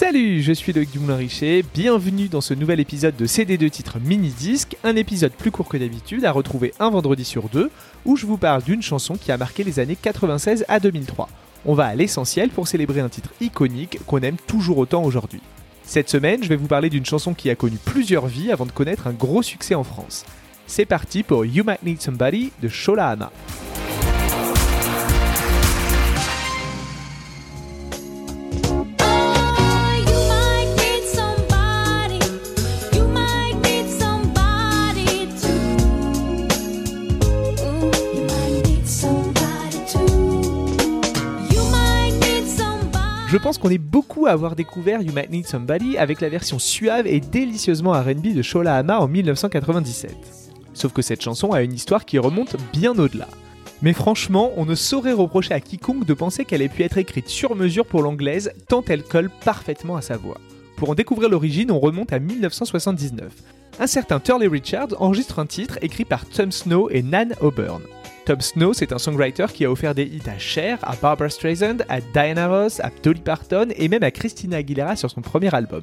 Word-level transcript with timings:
Salut, 0.00 0.42
je 0.42 0.52
suis 0.52 0.72
Loïc 0.72 0.92
Dumoulin-Richer, 0.92 1.64
bienvenue 1.74 2.28
dans 2.28 2.40
ce 2.40 2.54
nouvel 2.54 2.78
épisode 2.78 3.16
de 3.16 3.26
CD2 3.26 3.68
titre 3.68 3.98
mini-disque, 3.98 4.76
un 4.84 4.94
épisode 4.94 5.32
plus 5.32 5.50
court 5.50 5.68
que 5.68 5.76
d'habitude 5.76 6.24
à 6.24 6.30
retrouver 6.30 6.72
un 6.78 6.88
vendredi 6.88 7.24
sur 7.24 7.48
deux, 7.48 7.68
où 8.04 8.14
je 8.14 8.24
vous 8.24 8.36
parle 8.36 8.62
d'une 8.62 8.80
chanson 8.80 9.16
qui 9.16 9.32
a 9.32 9.36
marqué 9.36 9.64
les 9.64 9.80
années 9.80 9.96
96 10.00 10.64
à 10.68 10.78
2003. 10.78 11.28
On 11.66 11.74
va 11.74 11.86
à 11.86 11.96
l'essentiel 11.96 12.50
pour 12.50 12.68
célébrer 12.68 13.00
un 13.00 13.08
titre 13.08 13.30
iconique 13.40 13.98
qu'on 14.06 14.20
aime 14.20 14.36
toujours 14.46 14.78
autant 14.78 15.02
aujourd'hui. 15.02 15.40
Cette 15.82 16.08
semaine, 16.08 16.44
je 16.44 16.48
vais 16.48 16.54
vous 16.54 16.68
parler 16.68 16.90
d'une 16.90 17.04
chanson 17.04 17.34
qui 17.34 17.50
a 17.50 17.56
connu 17.56 17.78
plusieurs 17.84 18.28
vies 18.28 18.52
avant 18.52 18.66
de 18.66 18.70
connaître 18.70 19.08
un 19.08 19.12
gros 19.12 19.42
succès 19.42 19.74
en 19.74 19.82
France. 19.82 20.24
C'est 20.68 20.86
parti 20.86 21.24
pour 21.24 21.44
You 21.44 21.64
Might 21.64 21.82
Need 21.82 22.00
Somebody 22.00 22.52
de 22.62 22.68
Shola 22.68 23.08
Hama. 23.08 23.32
Je 43.30 43.36
pense 43.36 43.58
qu'on 43.58 43.68
est 43.68 43.76
beaucoup 43.76 44.24
à 44.24 44.30
avoir 44.30 44.56
découvert 44.56 45.02
You 45.02 45.12
Might 45.12 45.28
Need 45.28 45.46
Somebody 45.46 45.98
avec 45.98 46.22
la 46.22 46.30
version 46.30 46.58
suave 46.58 47.06
et 47.06 47.20
délicieusement 47.20 47.92
RB 47.92 48.34
de 48.34 48.40
Shola 48.40 48.76
Hama 48.76 49.00
en 49.00 49.06
1997. 49.06 50.16
Sauf 50.72 50.94
que 50.94 51.02
cette 51.02 51.20
chanson 51.20 51.52
a 51.52 51.60
une 51.60 51.74
histoire 51.74 52.06
qui 52.06 52.16
remonte 52.16 52.56
bien 52.72 52.98
au-delà. 52.98 53.28
Mais 53.82 53.92
franchement, 53.92 54.52
on 54.56 54.64
ne 54.64 54.74
saurait 54.74 55.12
reprocher 55.12 55.52
à 55.52 55.60
quiconque 55.60 56.06
de 56.06 56.14
penser 56.14 56.46
qu'elle 56.46 56.62
ait 56.62 56.70
pu 56.70 56.84
être 56.84 56.96
écrite 56.96 57.28
sur 57.28 57.54
mesure 57.54 57.84
pour 57.84 58.00
l'anglaise 58.00 58.50
tant 58.66 58.82
elle 58.88 59.02
colle 59.02 59.30
parfaitement 59.44 59.96
à 59.96 60.02
sa 60.02 60.16
voix. 60.16 60.40
Pour 60.76 60.88
en 60.88 60.94
découvrir 60.94 61.28
l'origine, 61.28 61.70
on 61.70 61.80
remonte 61.80 62.14
à 62.14 62.20
1979. 62.20 63.30
Un 63.78 63.86
certain 63.86 64.20
Turley 64.20 64.48
Richards 64.48 64.94
enregistre 65.02 65.38
un 65.38 65.46
titre 65.46 65.78
écrit 65.82 66.06
par 66.06 66.24
Tom 66.24 66.50
Snow 66.50 66.88
et 66.88 67.02
Nan 67.02 67.34
O'Byrne. 67.42 67.82
Tom 68.28 68.42
Snow, 68.42 68.74
c'est 68.74 68.92
un 68.92 68.98
songwriter 68.98 69.46
qui 69.54 69.64
a 69.64 69.70
offert 69.70 69.94
des 69.94 70.02
hits 70.02 70.28
à 70.28 70.36
Cher, 70.36 70.78
à 70.82 70.94
Barbara 70.96 71.30
Streisand, 71.30 71.78
à 71.88 72.02
Diana 72.02 72.46
Ross, 72.46 72.78
à 72.80 72.90
Dolly 73.02 73.22
Parton 73.22 73.68
et 73.74 73.88
même 73.88 74.02
à 74.02 74.10
Christina 74.10 74.58
Aguilera 74.58 74.96
sur 74.96 75.10
son 75.10 75.22
premier 75.22 75.54
album. 75.54 75.82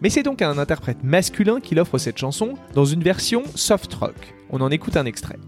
Mais 0.00 0.10
c'est 0.10 0.24
donc 0.24 0.42
un 0.42 0.58
interprète 0.58 1.04
masculin 1.04 1.60
qu'il 1.60 1.78
offre 1.78 1.98
cette 1.98 2.18
chanson 2.18 2.54
dans 2.74 2.84
une 2.84 3.00
version 3.00 3.44
soft 3.54 3.94
rock. 3.94 4.34
On 4.50 4.60
en 4.60 4.72
écoute 4.72 4.96
un 4.96 5.04
extrait. 5.04 5.38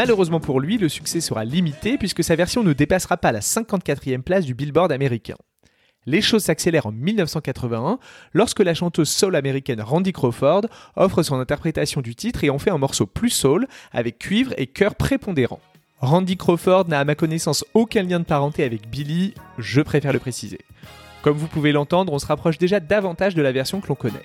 Malheureusement 0.00 0.40
pour 0.40 0.60
lui, 0.60 0.78
le 0.78 0.88
succès 0.88 1.20
sera 1.20 1.44
limité 1.44 1.98
puisque 1.98 2.24
sa 2.24 2.34
version 2.34 2.62
ne 2.62 2.72
dépassera 2.72 3.18
pas 3.18 3.32
la 3.32 3.40
54e 3.40 4.22
place 4.22 4.46
du 4.46 4.54
Billboard 4.54 4.92
américain. 4.92 5.34
Les 6.06 6.22
choses 6.22 6.44
s'accélèrent 6.44 6.86
en 6.86 6.90
1981 6.90 7.98
lorsque 8.32 8.60
la 8.60 8.72
chanteuse 8.72 9.10
soul 9.10 9.36
américaine 9.36 9.82
Randy 9.82 10.14
Crawford 10.14 10.62
offre 10.96 11.22
son 11.22 11.38
interprétation 11.38 12.00
du 12.00 12.14
titre 12.14 12.44
et 12.44 12.48
en 12.48 12.58
fait 12.58 12.70
un 12.70 12.78
morceau 12.78 13.04
plus 13.04 13.28
soul 13.28 13.66
avec 13.92 14.18
cuivre 14.18 14.54
et 14.56 14.68
chœur 14.68 14.94
prépondérant. 14.94 15.60
Randy 15.98 16.38
Crawford 16.38 16.88
n'a 16.88 17.00
à 17.00 17.04
ma 17.04 17.14
connaissance 17.14 17.62
aucun 17.74 18.02
lien 18.02 18.20
de 18.20 18.24
parenté 18.24 18.64
avec 18.64 18.88
Billy, 18.88 19.34
je 19.58 19.82
préfère 19.82 20.14
le 20.14 20.18
préciser. 20.18 20.60
Comme 21.20 21.36
vous 21.36 21.46
pouvez 21.46 21.72
l'entendre, 21.72 22.14
on 22.14 22.18
se 22.18 22.24
rapproche 22.24 22.56
déjà 22.56 22.80
davantage 22.80 23.34
de 23.34 23.42
la 23.42 23.52
version 23.52 23.82
que 23.82 23.88
l'on 23.88 23.96
connaît. 23.96 24.24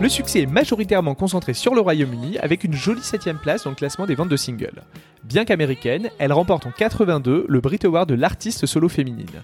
Le 0.00 0.08
succès 0.10 0.40
est 0.40 0.46
majoritairement 0.46 1.14
concentré 1.14 1.54
sur 1.54 1.74
le 1.74 1.80
Royaume-Uni 1.80 2.36
avec 2.38 2.64
une 2.64 2.74
jolie 2.74 3.00
7ème 3.00 3.38
place 3.38 3.64
dans 3.64 3.70
le 3.70 3.76
classement 3.76 4.04
des 4.04 4.14
ventes 4.14 4.28
de 4.28 4.36
singles. 4.36 4.82
Bien 5.22 5.46
qu'américaine, 5.46 6.10
elle 6.18 6.34
remporte 6.34 6.66
en 6.66 6.70
82 6.70 7.46
le 7.48 7.60
Brit 7.60 7.78
Award 7.84 8.10
de 8.10 8.14
l'artiste 8.14 8.66
solo 8.66 8.90
féminine. 8.90 9.42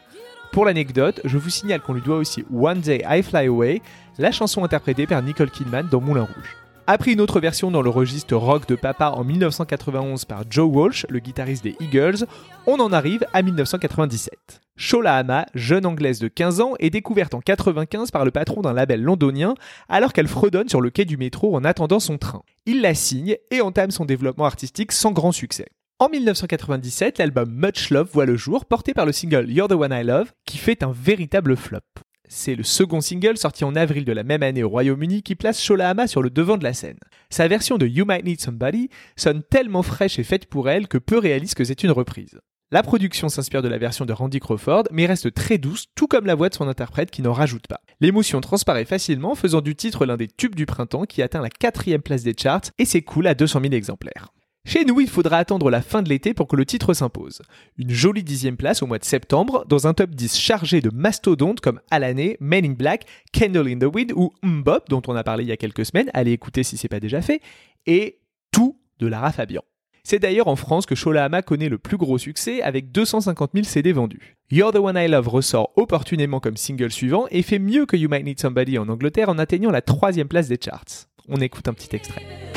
Pour 0.52 0.64
l'anecdote, 0.64 1.20
je 1.24 1.38
vous 1.38 1.48
signale 1.48 1.80
qu'on 1.80 1.92
lui 1.92 2.02
doit 2.02 2.16
aussi 2.16 2.44
One 2.52 2.80
Day 2.80 3.04
I 3.08 3.22
Fly 3.22 3.46
Away, 3.46 3.82
la 4.18 4.32
chanson 4.32 4.64
interprétée 4.64 5.06
par 5.06 5.22
Nicole 5.22 5.50
Kidman 5.50 5.86
dans 5.88 6.00
Moulin 6.00 6.22
Rouge. 6.22 6.56
Après 6.88 7.12
une 7.12 7.20
autre 7.20 7.38
version 7.38 7.70
dans 7.70 7.82
le 7.82 7.90
registre 7.90 8.34
rock 8.34 8.66
de 8.66 8.74
papa 8.74 9.10
en 9.10 9.22
1991 9.22 10.24
par 10.24 10.42
Joe 10.50 10.68
Walsh, 10.68 11.06
le 11.08 11.20
guitariste 11.20 11.62
des 11.62 11.76
Eagles, 11.78 12.26
on 12.66 12.80
en 12.80 12.92
arrive 12.92 13.24
à 13.32 13.42
1997. 13.42 14.60
Shola 14.74 15.18
Hama, 15.18 15.46
jeune 15.54 15.86
anglaise 15.86 16.18
de 16.18 16.26
15 16.26 16.60
ans, 16.60 16.72
est 16.80 16.90
découverte 16.90 17.34
en 17.34 17.40
95 17.40 18.10
par 18.10 18.24
le 18.24 18.32
patron 18.32 18.60
d'un 18.60 18.72
label 18.72 19.02
londonien 19.02 19.54
alors 19.88 20.12
qu'elle 20.12 20.26
fredonne 20.26 20.68
sur 20.68 20.80
le 20.80 20.90
quai 20.90 21.04
du 21.04 21.16
métro 21.16 21.54
en 21.54 21.62
attendant 21.62 22.00
son 22.00 22.18
train. 22.18 22.42
Il 22.66 22.80
la 22.80 22.94
signe 22.94 23.36
et 23.52 23.60
entame 23.60 23.92
son 23.92 24.04
développement 24.04 24.46
artistique 24.46 24.90
sans 24.90 25.12
grand 25.12 25.30
succès. 25.30 25.68
En 26.02 26.08
1997, 26.08 27.18
l'album 27.18 27.50
Much 27.52 27.90
Love 27.90 28.08
voit 28.10 28.24
le 28.24 28.34
jour, 28.34 28.64
porté 28.64 28.94
par 28.94 29.04
le 29.04 29.12
single 29.12 29.50
You're 29.50 29.68
the 29.68 29.72
One 29.72 29.92
I 29.92 30.02
Love, 30.02 30.32
qui 30.46 30.56
fait 30.56 30.82
un 30.82 30.92
véritable 30.92 31.58
flop. 31.58 31.80
C'est 32.26 32.54
le 32.54 32.62
second 32.62 33.02
single 33.02 33.36
sorti 33.36 33.64
en 33.64 33.76
avril 33.76 34.06
de 34.06 34.12
la 34.12 34.24
même 34.24 34.42
année 34.42 34.62
au 34.62 34.70
Royaume-Uni 34.70 35.22
qui 35.22 35.34
place 35.34 35.62
Sholahama 35.62 36.06
sur 36.06 36.22
le 36.22 36.30
devant 36.30 36.56
de 36.56 36.64
la 36.64 36.72
scène. 36.72 36.96
Sa 37.28 37.48
version 37.48 37.76
de 37.76 37.86
You 37.86 38.06
Might 38.06 38.24
Need 38.24 38.40
Somebody 38.40 38.88
sonne 39.14 39.42
tellement 39.42 39.82
fraîche 39.82 40.18
et 40.18 40.24
faite 40.24 40.46
pour 40.46 40.70
elle 40.70 40.88
que 40.88 40.96
peu 40.96 41.18
réalise 41.18 41.52
que 41.52 41.64
c'est 41.64 41.82
une 41.82 41.90
reprise. 41.90 42.40
La 42.70 42.82
production 42.82 43.28
s'inspire 43.28 43.60
de 43.60 43.68
la 43.68 43.76
version 43.76 44.06
de 44.06 44.14
Randy 44.14 44.40
Crawford, 44.40 44.84
mais 44.92 45.04
reste 45.04 45.34
très 45.34 45.58
douce, 45.58 45.88
tout 45.96 46.06
comme 46.06 46.24
la 46.24 46.34
voix 46.34 46.48
de 46.48 46.54
son 46.54 46.66
interprète 46.66 47.10
qui 47.10 47.20
n'en 47.20 47.34
rajoute 47.34 47.66
pas. 47.66 47.82
L'émotion 48.00 48.40
transparaît 48.40 48.86
facilement, 48.86 49.34
faisant 49.34 49.60
du 49.60 49.76
titre 49.76 50.06
l'un 50.06 50.16
des 50.16 50.28
tubes 50.28 50.54
du 50.54 50.64
printemps 50.64 51.04
qui 51.04 51.20
atteint 51.20 51.42
la 51.42 51.50
quatrième 51.50 52.00
place 52.00 52.22
des 52.22 52.34
charts 52.34 52.70
et 52.78 52.86
s'écoule 52.86 53.26
à 53.26 53.34
200 53.34 53.60
000 53.60 53.74
exemplaires. 53.74 54.32
Chez 54.66 54.84
nous, 54.84 55.00
il 55.00 55.08
faudra 55.08 55.38
attendre 55.38 55.70
la 55.70 55.80
fin 55.80 56.02
de 56.02 56.08
l'été 56.08 56.34
pour 56.34 56.46
que 56.46 56.54
le 56.54 56.66
titre 56.66 56.92
s'impose. 56.92 57.40
Une 57.78 57.90
jolie 57.90 58.22
dixième 58.22 58.58
place 58.58 58.82
au 58.82 58.86
mois 58.86 58.98
de 58.98 59.04
septembre, 59.04 59.64
dans 59.68 59.86
un 59.86 59.94
top 59.94 60.10
10 60.10 60.38
chargé 60.38 60.80
de 60.80 60.90
mastodontes 60.90 61.60
comme 61.60 61.80
Alané, 61.90 62.36
Men 62.40 62.64
in 62.66 62.72
Black, 62.72 63.06
Candle 63.32 63.68
in 63.68 63.78
the 63.78 63.92
Wind 63.92 64.12
ou 64.14 64.30
Mbop, 64.42 64.88
dont 64.88 65.02
on 65.08 65.16
a 65.16 65.24
parlé 65.24 65.44
il 65.44 65.48
y 65.48 65.52
a 65.52 65.56
quelques 65.56 65.86
semaines, 65.86 66.10
allez 66.12 66.32
écouter 66.32 66.62
si 66.62 66.76
c'est 66.76 66.88
pas 66.88 67.00
déjà 67.00 67.22
fait, 67.22 67.40
et 67.86 68.18
tout 68.52 68.78
de 68.98 69.06
Lara 69.06 69.32
Fabian. 69.32 69.62
C'est 70.04 70.18
d'ailleurs 70.18 70.48
en 70.48 70.56
France 70.56 70.86
que 70.86 70.94
Sholahama 70.94 71.42
connaît 71.42 71.68
le 71.68 71.78
plus 71.78 71.96
gros 71.96 72.18
succès 72.18 72.62
avec 72.62 72.90
250 72.92 73.50
000 73.54 73.64
CD 73.64 73.92
vendus. 73.92 74.36
You're 74.50 74.72
the 74.72 74.76
One 74.76 74.96
I 74.96 75.08
Love 75.08 75.28
ressort 75.28 75.72
opportunément 75.76 76.40
comme 76.40 76.56
single 76.56 76.90
suivant 76.90 77.26
et 77.30 77.42
fait 77.42 77.58
mieux 77.58 77.86
que 77.86 77.96
You 77.96 78.08
Might 78.08 78.24
Need 78.24 78.40
Somebody 78.40 78.78
en 78.78 78.88
Angleterre 78.88 79.28
en 79.28 79.38
atteignant 79.38 79.70
la 79.70 79.82
troisième 79.82 80.28
place 80.28 80.48
des 80.48 80.58
charts. 80.62 81.06
On 81.28 81.36
écoute 81.36 81.68
un 81.68 81.74
petit 81.74 81.94
extrait. 81.94 82.49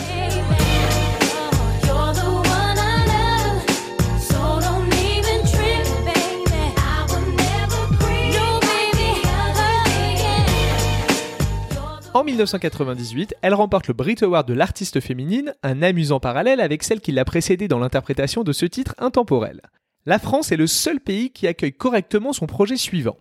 1998, 12.33 13.35
elle 13.43 13.53
remporte 13.53 13.87
le 13.87 13.93
Brit 13.93 14.15
Award 14.23 14.47
de 14.47 14.55
l'artiste 14.55 14.99
féminine, 14.99 15.53
un 15.61 15.83
amusant 15.83 16.19
parallèle 16.19 16.61
avec 16.61 16.81
celle 16.81 16.99
qui 16.99 17.11
l'a 17.11 17.25
précédée 17.25 17.67
dans 17.67 17.77
l'interprétation 17.77 18.43
de 18.43 18.51
ce 18.51 18.65
titre 18.65 18.95
intemporel. 18.97 19.61
La 20.07 20.17
France 20.17 20.51
est 20.51 20.57
le 20.57 20.65
seul 20.65 20.99
pays 20.99 21.29
qui 21.29 21.45
accueille 21.45 21.73
correctement 21.73 22.33
son 22.33 22.47
projet 22.47 22.75
suivant. 22.75 23.17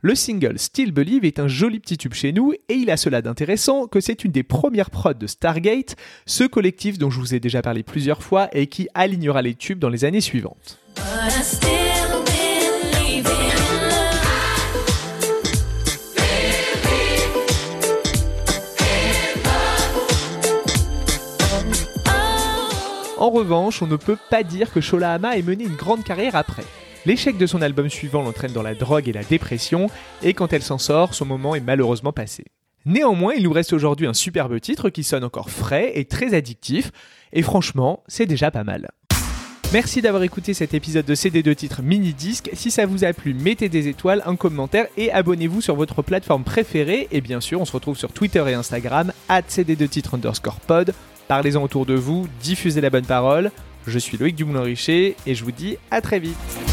Le 0.00 0.16
single 0.16 0.58
Still 0.58 0.90
Believe 0.90 1.24
est 1.24 1.38
un 1.38 1.46
joli 1.46 1.78
petit 1.78 1.98
tube 1.98 2.14
chez 2.14 2.32
nous 2.32 2.52
et 2.52 2.74
il 2.74 2.90
a 2.90 2.96
cela 2.96 3.22
d'intéressant 3.22 3.86
que 3.86 4.00
c'est 4.00 4.24
une 4.24 4.32
des 4.32 4.42
premières 4.42 4.90
prods 4.90 5.14
de 5.14 5.28
Stargate, 5.28 5.94
ce 6.26 6.42
collectif 6.42 6.98
dont 6.98 7.10
je 7.10 7.20
vous 7.20 7.34
ai 7.34 7.40
déjà 7.40 7.62
parlé 7.62 7.84
plusieurs 7.84 8.24
fois 8.24 8.48
et 8.52 8.66
qui 8.66 8.88
alignera 8.94 9.40
les 9.40 9.54
tubes 9.54 9.78
dans 9.78 9.88
les 9.88 10.04
années 10.04 10.20
suivantes. 10.20 10.80
Revanche, 23.38 23.82
on 23.82 23.86
ne 23.86 23.96
peut 23.96 24.18
pas 24.30 24.42
dire 24.42 24.72
que 24.72 24.80
Shola 24.80 25.14
Ama 25.14 25.36
ait 25.36 25.42
mené 25.42 25.64
une 25.64 25.76
grande 25.76 26.02
carrière 26.02 26.34
après. 26.34 26.64
L'échec 27.06 27.38
de 27.38 27.46
son 27.46 27.62
album 27.62 27.88
suivant 27.88 28.22
l'entraîne 28.22 28.52
dans 28.52 28.62
la 28.62 28.74
drogue 28.74 29.08
et 29.08 29.12
la 29.12 29.22
dépression, 29.22 29.88
et 30.22 30.34
quand 30.34 30.52
elle 30.52 30.62
s'en 30.62 30.78
sort, 30.78 31.14
son 31.14 31.24
moment 31.24 31.54
est 31.54 31.60
malheureusement 31.60 32.12
passé. 32.12 32.44
Néanmoins, 32.84 33.34
il 33.34 33.44
nous 33.44 33.52
reste 33.52 33.72
aujourd'hui 33.72 34.06
un 34.06 34.14
superbe 34.14 34.60
titre 34.60 34.90
qui 34.90 35.04
sonne 35.04 35.24
encore 35.24 35.50
frais 35.50 35.92
et 35.94 36.04
très 36.04 36.34
addictif, 36.34 36.90
et 37.32 37.42
franchement, 37.42 38.02
c'est 38.08 38.26
déjà 38.26 38.50
pas 38.50 38.64
mal. 38.64 38.88
Merci 39.72 40.02
d'avoir 40.02 40.22
écouté 40.22 40.54
cet 40.54 40.74
épisode 40.74 41.04
de 41.04 41.14
CD2 41.14 41.54
titres 41.54 41.82
mini 41.82 42.14
disque. 42.14 42.50
Si 42.54 42.70
ça 42.70 42.86
vous 42.86 43.04
a 43.04 43.12
plu, 43.12 43.34
mettez 43.34 43.68
des 43.68 43.86
étoiles, 43.86 44.22
un 44.24 44.34
commentaire 44.34 44.86
et 44.96 45.12
abonnez-vous 45.12 45.60
sur 45.60 45.76
votre 45.76 46.02
plateforme 46.02 46.42
préférée. 46.42 47.06
Et 47.12 47.20
bien 47.20 47.40
sûr, 47.40 47.60
on 47.60 47.66
se 47.66 47.72
retrouve 47.72 47.98
sur 47.98 48.12
Twitter 48.12 48.42
et 48.48 48.54
Instagram, 48.54 49.12
at 49.28 49.42
CD2 49.42 49.88
titres 49.88 50.14
underscore 50.14 50.60
pod. 50.60 50.94
Parlez-en 51.28 51.62
autour 51.62 51.84
de 51.84 51.94
vous, 51.94 52.26
diffusez 52.42 52.80
la 52.80 52.88
bonne 52.88 53.04
parole. 53.04 53.50
Je 53.86 53.98
suis 53.98 54.16
Loïc 54.16 54.34
Dumoulin-Richer 54.34 55.14
et 55.26 55.34
je 55.34 55.44
vous 55.44 55.52
dis 55.52 55.76
à 55.90 56.00
très 56.00 56.18
vite. 56.18 56.67